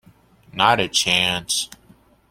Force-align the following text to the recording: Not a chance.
Not 0.51 0.79
a 0.79 0.87
chance. 0.87 1.69